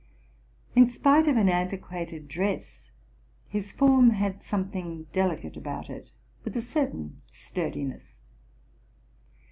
In 0.75 0.87
spite 0.89 1.27
of 1.27 1.37
an 1.37 1.47
antiquated 1.47 2.27
dress, 2.27 2.89
his 3.47 3.71
form 3.71 4.09
had 4.09 4.41
something 4.41 5.05
delicate 5.13 5.55
about 5.55 5.91
it, 5.91 6.11
with 6.43 6.57
a 6.57 6.61
certain 6.63 7.21
sturdiness. 7.27 8.15